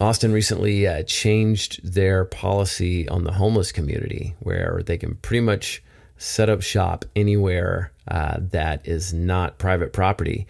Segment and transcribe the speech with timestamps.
[0.00, 5.82] Austin recently uh, changed their policy on the homeless community where they can pretty much
[6.16, 10.46] set up shop anywhere uh, that is not private property.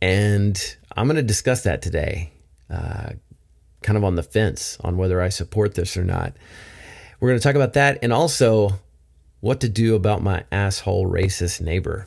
[0.00, 2.32] And I'm going to discuss that today,
[2.70, 3.10] uh,
[3.82, 6.34] kind of on the fence on whether I support this or not.
[7.20, 8.80] We're going to talk about that and also
[9.40, 12.06] what to do about my asshole racist neighbor.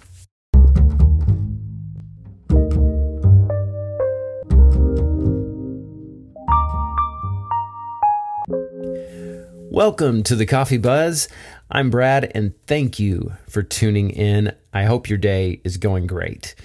[9.78, 11.28] Welcome to the Coffee Buzz.
[11.70, 14.56] I'm Brad, and thank you for tuning in.
[14.74, 16.56] I hope your day is going great.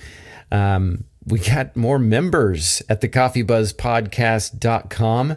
[0.51, 5.37] Um, we got more members at the coffeebuzzpodcast.com.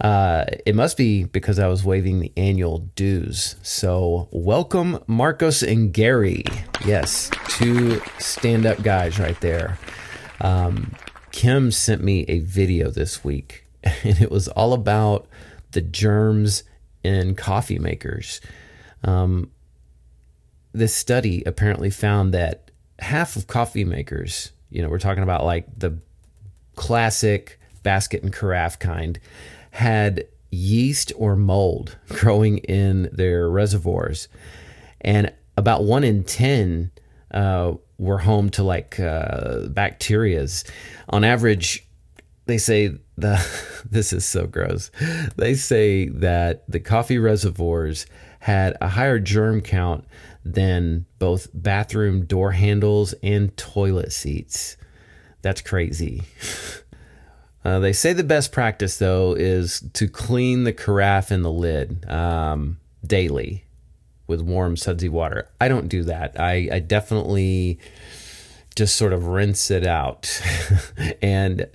[0.00, 3.56] Uh, it must be because I was waiving the annual dues.
[3.60, 6.44] So, welcome, Marcos and Gary.
[6.84, 9.80] Yes, two stand up guys right there.
[10.40, 10.94] Um,
[11.32, 15.26] Kim sent me a video this week, and it was all about
[15.72, 16.62] the germs
[17.06, 18.40] in coffee makers.
[19.04, 19.50] Um,
[20.72, 25.66] this study apparently found that half of coffee makers, you know, we're talking about like
[25.78, 25.98] the
[26.74, 29.18] classic basket and carafe kind,
[29.70, 34.28] had yeast or mold growing in their reservoirs.
[35.00, 36.90] And about one in 10
[37.30, 40.68] uh, were home to like uh, bacterias.
[41.08, 41.86] On average,
[42.46, 43.44] they say the
[43.90, 44.90] this is so gross.
[45.36, 48.06] They say that the coffee reservoirs
[48.40, 50.04] had a higher germ count
[50.44, 54.76] than both bathroom door handles and toilet seats.
[55.42, 56.22] That's crazy.
[57.64, 62.08] Uh, they say the best practice though is to clean the carafe and the lid
[62.08, 63.64] um, daily
[64.28, 65.48] with warm sudsy water.
[65.60, 66.38] I don't do that.
[66.38, 67.80] I, I definitely
[68.76, 70.40] just sort of rinse it out
[71.22, 71.66] and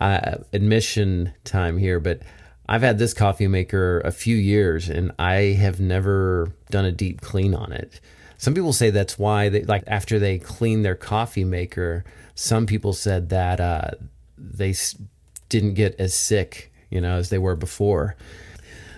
[0.00, 2.22] uh, admission time here, but
[2.68, 7.20] I've had this coffee maker a few years and I have never done a deep
[7.20, 8.00] clean on it.
[8.38, 12.04] Some people say that's why they like after they clean their coffee maker.
[12.34, 13.90] Some people said that uh,
[14.38, 14.74] they
[15.50, 18.16] didn't get as sick, you know, as they were before.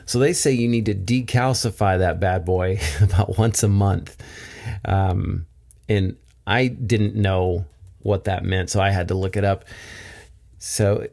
[0.07, 4.23] So they say you need to decalcify that bad boy about once a month.
[4.85, 5.47] Um,
[5.89, 7.65] and I didn't know
[8.01, 9.65] what that meant, so I had to look it up.
[10.65, 11.09] So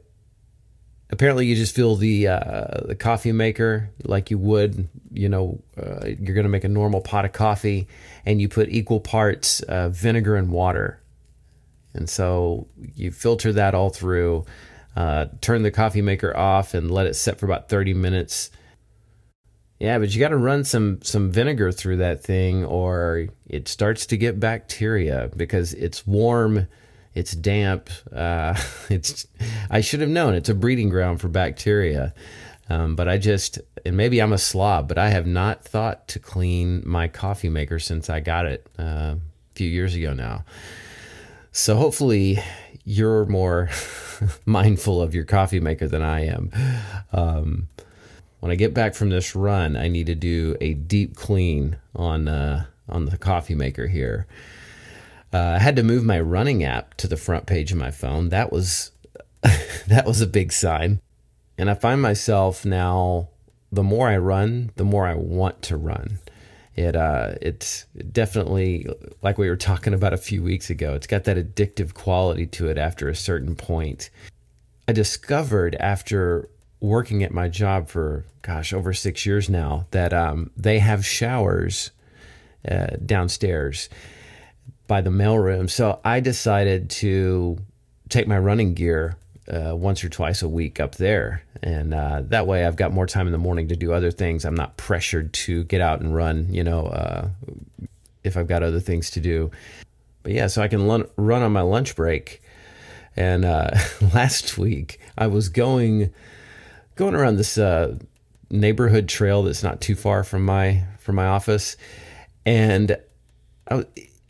[1.10, 6.06] apparently, you just fill the uh, the coffee maker like you would, you know, uh,
[6.06, 7.88] you're going to make a normal pot of coffee,
[8.28, 11.02] and you put equal parts uh, vinegar and water,
[11.96, 14.46] and so you filter that all through.
[14.96, 18.52] Uh, turn the coffee maker off and let it set for about 30 minutes.
[19.80, 24.06] Yeah, but you got to run some some vinegar through that thing, or it starts
[24.06, 26.68] to get bacteria because it's warm
[27.14, 27.90] it's damp.
[28.14, 28.56] Uh,
[28.90, 29.28] it's
[29.70, 32.14] I should have known it's a breeding ground for bacteria.
[32.70, 36.20] Um, but I just, and maybe I'm a slob, but I have not thought to
[36.20, 39.20] clean my coffee maker since I got it uh, a
[39.56, 40.46] few years ago now.
[41.52, 42.38] So hopefully
[42.86, 43.70] you're more
[44.46, 46.52] mindful of your coffee maker than I am.
[47.12, 47.70] Um,
[48.40, 52.28] when I get back from this run, I need to do a deep clean on
[52.28, 54.28] uh, on the coffee maker here.
[55.32, 58.30] Uh, I had to move my running app to the front page of my phone.
[58.30, 58.92] That was
[59.88, 61.02] that was a big sign.
[61.58, 63.30] And I find myself now
[63.72, 66.20] the more I run, the more I want to run.
[66.76, 68.88] It uh it's definitely
[69.22, 70.94] like we were talking about a few weeks ago.
[70.94, 74.10] It's got that addictive quality to it after a certain point.
[74.88, 80.50] I discovered after working at my job for gosh over six years now that um,
[80.56, 81.92] they have showers
[82.70, 83.90] uh, downstairs
[84.90, 85.70] by the mailroom.
[85.70, 87.60] So I decided to
[88.10, 89.16] take my running gear
[89.48, 91.44] uh, once or twice a week up there.
[91.62, 94.46] And uh, that way I've got more time in the morning to do other things.
[94.46, 97.30] I'm not pressured to get out and run, you know, uh,
[98.24, 99.52] if I've got other things to do.
[100.24, 102.42] But yeah, so I can run on my lunch break.
[103.16, 103.72] And uh,
[104.14, 106.12] last week I was going
[106.96, 107.96] going around this uh,
[108.50, 111.78] neighborhood trail that's not too far from my from my office,
[112.46, 112.98] and
[113.70, 113.86] I,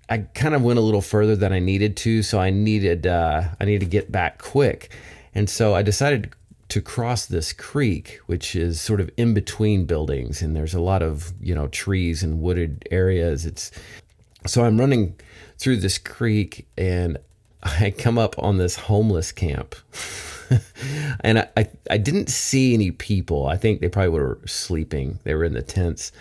[0.09, 3.43] I kind of went a little further than I needed to, so I needed uh,
[3.59, 4.91] I needed to get back quick,
[5.35, 6.33] and so I decided
[6.69, 11.03] to cross this creek, which is sort of in between buildings, and there's a lot
[11.03, 13.45] of you know trees and wooded areas.
[13.45, 13.71] It's
[14.47, 15.15] so I'm running
[15.59, 17.17] through this creek, and
[17.63, 19.75] I come up on this homeless camp.
[21.21, 23.45] and I, I, I, didn't see any people.
[23.45, 25.19] I think they probably were sleeping.
[25.23, 26.11] They were in the tents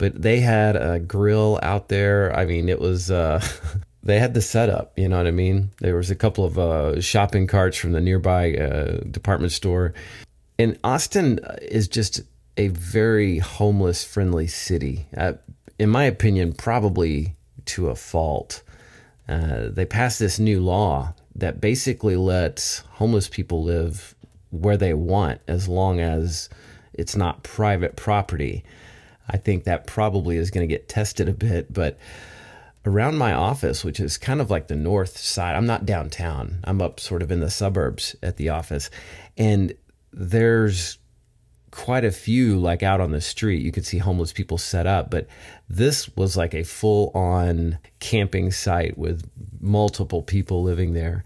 [0.00, 2.34] but they had a grill out there.
[2.34, 3.46] I mean, it was uh,
[4.02, 4.98] they had the setup.
[4.98, 5.72] You know what I mean?
[5.80, 9.92] There was a couple of uh, shopping carts from the nearby uh, department store,
[10.58, 12.22] And Austin is just
[12.56, 15.06] a very homeless friendly city.
[15.14, 15.34] Uh,
[15.78, 18.62] in my opinion, probably to a fault.
[19.30, 24.16] Uh, they passed this new law that basically lets homeless people live
[24.50, 26.48] where they want as long as
[26.92, 28.64] it's not private property.
[29.28, 31.96] I think that probably is going to get tested a bit, but
[32.84, 36.58] around my office, which is kind of like the north side, I'm not downtown.
[36.64, 38.90] I'm up sort of in the suburbs at the office.
[39.38, 39.74] And
[40.12, 40.98] there's
[41.70, 43.62] quite a few like out on the street.
[43.62, 45.26] You could see homeless people set up, but
[45.68, 49.28] this was like a full on camping site with
[49.60, 51.24] multiple people living there.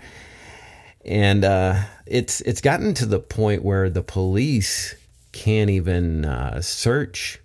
[1.05, 4.95] And uh, it's it's gotten to the point where the police
[5.33, 7.41] can't even uh, search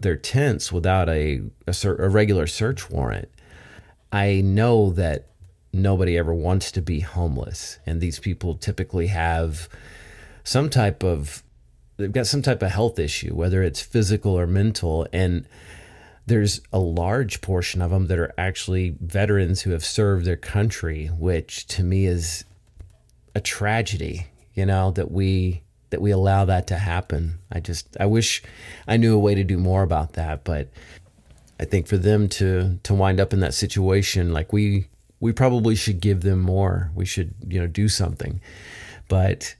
[0.00, 3.28] their tents without a, a, a regular search warrant.
[4.12, 5.28] I know that
[5.72, 9.68] nobody ever wants to be homeless, and these people typically have
[10.44, 11.42] some type of
[11.96, 15.46] they've got some type of health issue, whether it's physical or mental, and
[16.26, 21.08] there's a large portion of them that are actually veterans who have served their country,
[21.08, 22.44] which to me is
[23.34, 24.28] a tragedy.
[24.54, 27.38] You know that we that we allow that to happen.
[27.52, 28.42] I just I wish
[28.88, 30.68] I knew a way to do more about that, but
[31.60, 34.88] I think for them to to wind up in that situation, like we
[35.20, 36.90] we probably should give them more.
[36.94, 38.40] We should you know do something,
[39.08, 39.54] but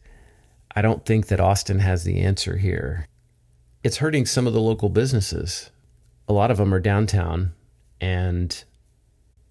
[0.75, 3.09] I don't think that Austin has the answer here.
[3.83, 5.71] It's hurting some of the local businesses.
[6.29, 7.53] A lot of them are downtown,
[8.01, 8.65] and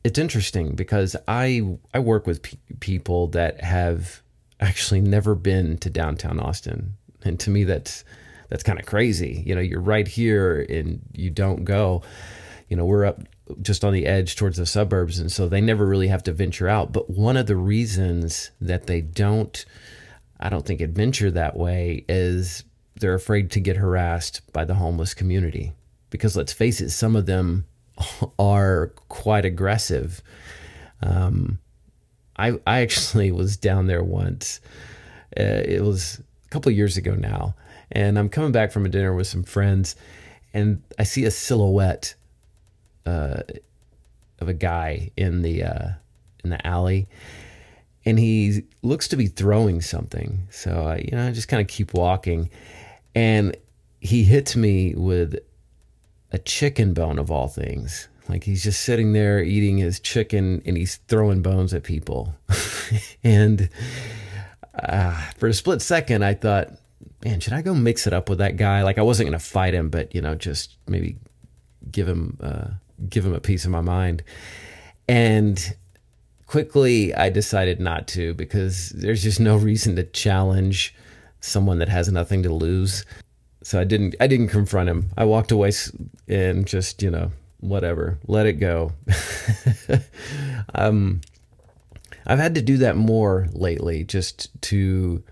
[0.03, 4.21] it's interesting because I I work with pe- people that have
[4.59, 8.03] actually never been to downtown Austin, and to me that's
[8.49, 9.43] that's kind of crazy.
[9.45, 12.01] You know, you're right here and you don't go.
[12.69, 13.21] You know, we're up
[13.61, 16.67] just on the edge towards the suburbs, and so they never really have to venture
[16.67, 16.91] out.
[16.91, 19.65] But one of the reasons that they don't
[20.43, 25.13] I don't think adventure that way is they're afraid to get harassed by the homeless
[25.13, 25.71] community.
[26.09, 27.65] Because let's face it, some of them
[28.39, 30.21] are quite aggressive.
[31.01, 31.59] Um,
[32.37, 34.59] I I actually was down there once.
[35.39, 37.55] Uh, it was a couple years ago now,
[37.91, 39.95] and I'm coming back from a dinner with some friends,
[40.53, 42.15] and I see a silhouette
[43.05, 43.41] uh,
[44.39, 45.89] of a guy in the uh,
[46.43, 47.07] in the alley,
[48.05, 50.47] and he looks to be throwing something.
[50.49, 52.49] So I, you know, I just kind of keep walking,
[53.15, 53.55] and
[53.99, 55.39] he hits me with
[56.31, 58.07] a chicken bone of all things.
[58.29, 62.35] Like he's just sitting there eating his chicken, and he's throwing bones at people.
[63.23, 63.69] and
[64.75, 66.71] uh, for a split second, I thought,
[67.23, 68.83] man, should I go mix it up with that guy?
[68.83, 71.17] Like I wasn't going to fight him, but you know, just maybe
[71.91, 72.67] give him uh,
[73.09, 74.23] give him a piece of my mind.
[75.07, 75.75] And
[76.47, 80.95] quickly I decided not to because there's just no reason to challenge
[81.39, 83.05] someone that has nothing to lose.
[83.63, 85.09] So I didn't I didn't confront him.
[85.17, 85.71] I walked away
[86.27, 88.91] and just, you know, whatever, let it go.
[90.75, 91.21] um
[92.25, 95.23] I've had to do that more lately just to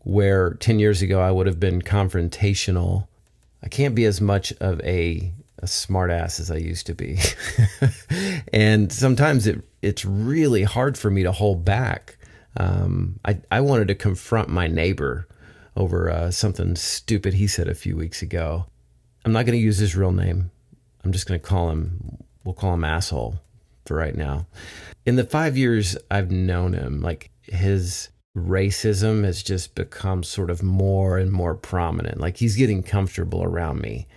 [0.00, 3.06] where 10 years ago I would have been confrontational.
[3.62, 7.18] I can't be as much of a a smartass as I used to be.
[8.52, 12.18] and sometimes it it's really hard for me to hold back.
[12.56, 15.28] Um, I I wanted to confront my neighbor
[15.76, 18.66] over uh, something stupid he said a few weeks ago.
[19.24, 20.50] I'm not going to use his real name.
[21.04, 22.18] I'm just going to call him.
[22.44, 23.40] We'll call him asshole
[23.86, 24.46] for right now.
[25.06, 30.62] In the five years I've known him, like his racism has just become sort of
[30.62, 32.18] more and more prominent.
[32.18, 34.08] Like he's getting comfortable around me.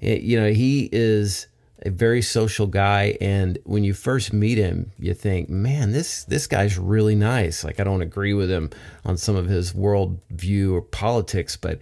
[0.00, 1.46] You know, he is
[1.84, 6.46] a very social guy and when you first meet him you think man this this
[6.46, 7.64] guy's really nice.
[7.64, 8.70] Like i don't agree with him
[9.04, 11.80] on some of his world view or politics but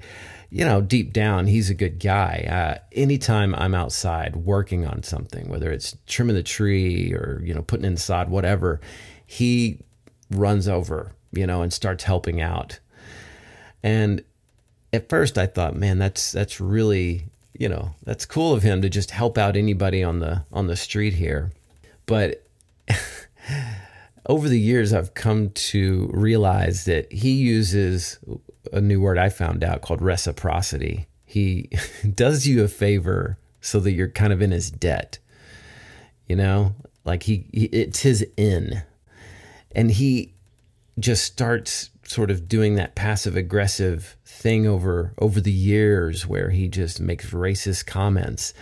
[0.50, 2.46] you know deep down he's a good guy.
[2.48, 7.62] Uh, anytime i'm outside working on something whether it's trimming the tree or you know
[7.62, 8.80] putting in sod whatever
[9.26, 9.78] he
[10.30, 12.78] runs over you know and starts helping out.
[13.82, 14.22] And
[14.92, 17.26] at first i thought man that's that's really
[17.58, 20.76] you know, that's cool of him to just help out anybody on the on the
[20.76, 21.52] street here.
[22.06, 22.46] But
[24.26, 28.18] over the years I've come to realize that he uses
[28.72, 31.08] a new word I found out called reciprocity.
[31.24, 31.68] He
[32.14, 35.18] does you a favor so that you're kind of in his debt.
[36.28, 36.74] You know,
[37.04, 38.82] like he, he it's his in.
[39.72, 40.34] And he
[40.98, 46.68] just starts sort of doing that passive aggressive thing over over the years where he
[46.68, 48.54] just makes racist comments.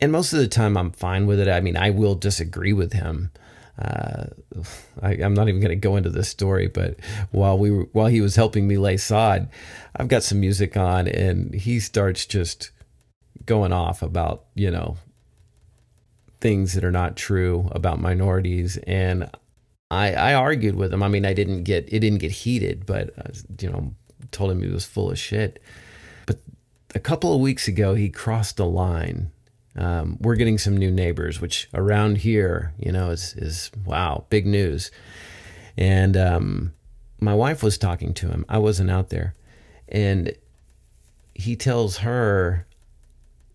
[0.00, 1.48] And most of the time I'm fine with it.
[1.48, 3.30] I mean, I will disagree with him.
[3.78, 4.26] uh,
[5.02, 6.96] I, am not even going to go into this story, but
[7.32, 9.48] while we were, while he was helping me lay sod,
[9.96, 12.70] I've got some music on, and he starts just
[13.46, 14.98] going off about you know
[16.40, 19.28] things that are not true about minorities, and
[19.90, 21.02] I, I argued with him.
[21.02, 23.30] I mean, I didn't get it didn't get heated, but uh,
[23.60, 23.94] you know,
[24.30, 25.60] told him he was full of shit.
[26.26, 26.38] But
[26.94, 29.30] a couple of weeks ago, he crossed a line
[29.76, 34.46] um, we're getting some new neighbors, which around here, you know, is is wow, big
[34.46, 34.90] news.
[35.76, 36.72] And um,
[37.20, 38.44] my wife was talking to him.
[38.48, 39.34] I wasn't out there,
[39.88, 40.32] and
[41.34, 42.66] he tells her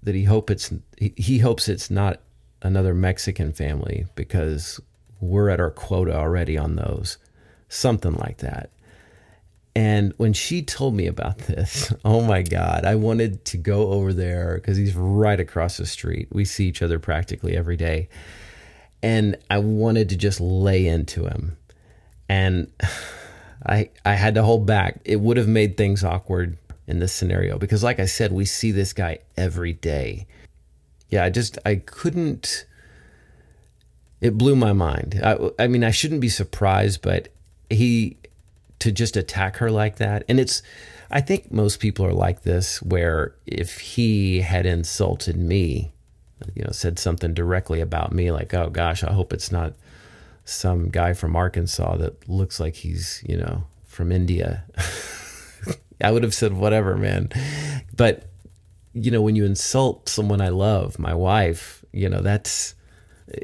[0.04, 2.22] that he hope it's he, he hopes it's not
[2.62, 4.80] another Mexican family because
[5.28, 7.18] we're at our quota already on those,
[7.70, 8.70] something like that.
[9.76, 14.14] And when she told me about this, oh my God, I wanted to go over
[14.14, 16.30] there because he's right across the street.
[16.32, 18.10] We see each other practically every day.
[19.04, 21.58] And I wanted to just lay into him.
[22.30, 22.72] And
[23.68, 25.02] I I had to hold back.
[25.06, 28.72] It would have made things awkward in this scenario because like I said, we see
[28.72, 30.28] this guy every day.
[31.10, 32.66] Yeah, I just I couldn't
[34.22, 35.20] it blew my mind.
[35.24, 37.30] I, I mean, I shouldn't be surprised, but
[37.70, 38.18] he
[38.80, 40.24] to just attack her like that.
[40.28, 40.62] And it's,
[41.10, 45.94] I think most people are like this, where if he had insulted me,
[46.54, 49.74] you know, said something directly about me, like, oh gosh, I hope it's not
[50.44, 54.66] some guy from Arkansas that looks like he's, you know, from India.
[56.02, 57.30] I would have said whatever, man.
[57.96, 58.30] But,
[58.94, 62.76] you know, when you insult someone I love, my wife, you know, that's,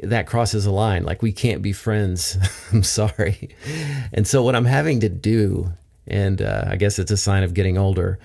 [0.02, 1.04] that crosses a line.
[1.04, 2.38] Like we can't be friends.
[2.72, 3.56] I'm sorry.
[4.12, 5.72] And so what I'm having to do,
[6.06, 8.18] and uh, I guess it's a sign of getting older,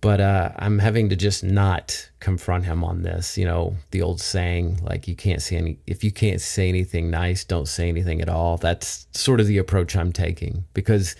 [0.00, 3.36] but uh, I'm having to just not confront him on this.
[3.36, 7.10] You know, the old saying, like you can't say any, if you can't say anything
[7.10, 8.56] nice, don't say anything at all.
[8.56, 11.16] That's sort of the approach I'm taking because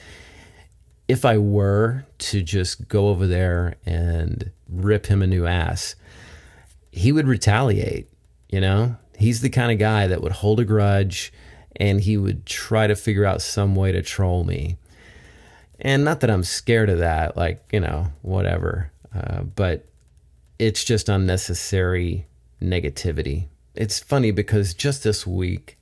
[1.08, 5.94] if I were to just go over there and rip him a new ass,
[6.90, 8.08] he would retaliate.
[8.50, 11.32] You know, He's the kind of guy that would hold a grudge
[11.76, 14.76] and he would try to figure out some way to troll me.
[15.78, 18.90] And not that I'm scared of that, like, you know, whatever.
[19.14, 19.86] Uh, but
[20.58, 22.26] it's just unnecessary
[22.62, 23.48] negativity.
[23.74, 25.76] It's funny because just this week,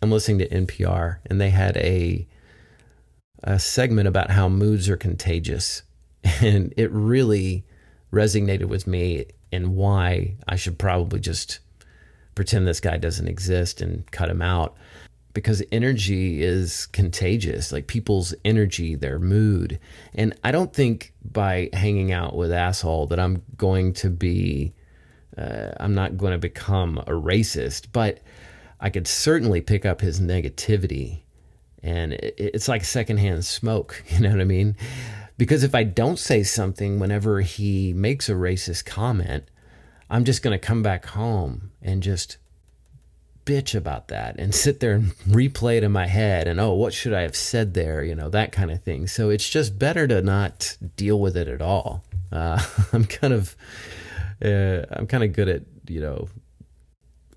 [0.00, 2.26] I'm listening to NPR and they had a
[3.44, 5.82] a segment about how moods are contagious.
[6.40, 7.64] And it really
[8.12, 11.58] resonated with me and why I should probably just
[12.34, 14.76] pretend this guy doesn't exist and cut him out
[15.34, 17.72] because energy is contagious.
[17.72, 19.78] Like people's energy their mood.
[20.14, 24.74] And i don't think by hanging out with asshole that i'm going to be
[25.36, 28.20] uh, i'm not going to become a racist but
[28.80, 31.20] i could certainly pick up his negativity.
[31.84, 34.76] And it, it's like secondhand smoke you know what i mean?
[35.38, 39.44] Because if i don't say something whenever he makes a racist comment
[40.12, 42.36] I'm just going to come back home and just
[43.44, 46.94] bitch about that and sit there and replay it in my head and oh what
[46.94, 48.04] should i have said there?
[48.04, 49.08] You know that kind of thing.
[49.08, 52.04] So it's just better to not deal with it at all.
[52.30, 53.56] Uh, i'm kind of
[54.44, 56.28] uh, i'm kind of good at you know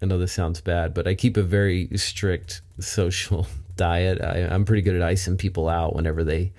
[0.02, 4.22] i know this sounds bad but i keep a very strict social diet.
[4.22, 6.54] I, am pretty good at icing people out whenever they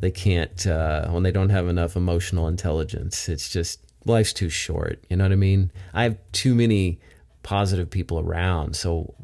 [0.00, 3.28] they can't uh, when they don't have enough emotional intelligence.
[3.28, 5.02] It's just life's too short.
[5.08, 5.70] You know what I mean?
[5.92, 7.00] I have too many
[7.42, 9.14] positive people around, so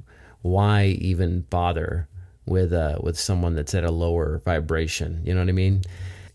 [0.43, 2.09] why even bother
[2.47, 5.23] with uh, with someone that's at a lower vibration?
[5.25, 5.83] You know what I mean?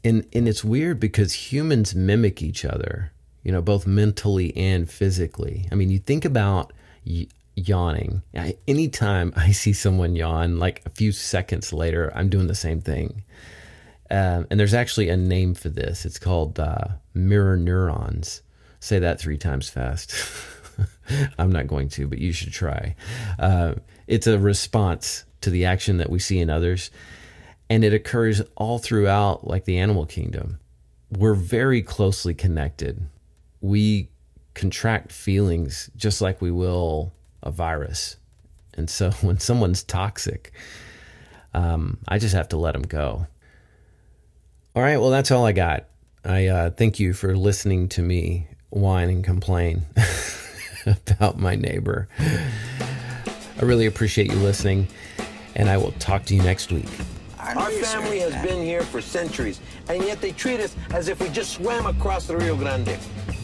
[0.03, 3.11] And and it's weird because humans mimic each other.
[3.43, 5.67] You know, both mentally and physically.
[5.71, 6.73] I mean, you think about
[7.67, 8.21] yawning.
[8.35, 12.81] I, anytime I see someone yawn, like a few seconds later, I'm doing the same
[12.81, 13.23] thing.
[14.11, 16.05] Um, and there's actually a name for this.
[16.05, 18.41] It's called uh, mirror neurons.
[18.79, 20.13] Say that three times fast.
[21.37, 22.95] I'm not going to, but you should try.
[23.37, 23.75] Uh,
[24.07, 26.91] it's a response to the action that we see in others,
[27.69, 30.59] and it occurs all throughout, like the animal kingdom.
[31.11, 33.07] We're very closely connected.
[33.61, 34.09] We
[34.53, 37.13] contract feelings just like we will
[37.43, 38.17] a virus.
[38.75, 40.51] And so when someone's toxic,
[41.53, 43.27] um, I just have to let them go.
[44.79, 45.87] All right, well, that's all I got.
[46.23, 49.81] I uh, thank you for listening to me whine and complain
[50.85, 52.07] about my neighbor.
[52.17, 54.87] I really appreciate you listening,
[55.53, 56.87] and I will talk to you next week.
[57.37, 59.59] Our family has been here for centuries,
[59.89, 62.97] and yet they treat us as if we just swam across the Rio Grande.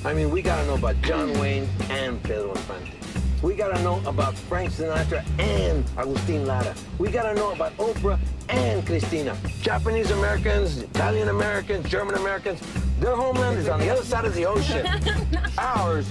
[0.05, 3.04] I mean, we got to know about John Wayne and Pedro Infante.
[3.41, 6.73] We gotta know about Frank Sinatra and Agustin Lara.
[6.97, 9.37] We gotta know about Oprah and Cristina.
[9.61, 12.61] Japanese Americans, Italian Americans, German Americans,
[12.99, 14.87] their homeland is on the other side of the ocean.
[15.57, 16.09] Ours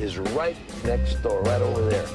[0.00, 2.06] is right next door, right over there.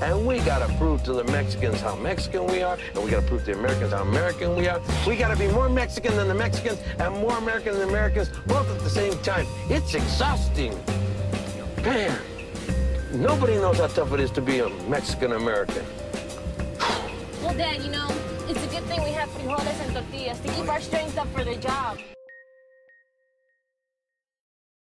[0.00, 3.44] And we gotta prove to the Mexicans how Mexican we are, and we gotta prove
[3.44, 4.80] to the Americans how American we are.
[5.06, 8.70] We gotta be more Mexican than the Mexicans and more American than the Americans, both
[8.70, 9.46] at the same time.
[9.68, 10.72] It's exhausting.
[11.82, 12.16] Man,
[13.12, 15.84] nobody knows how tough it is to be a Mexican American.
[17.42, 18.08] Well, Dad, you know,
[18.48, 21.44] it's a good thing we have frijoles and tortillas to keep our strength up for
[21.44, 21.98] the job.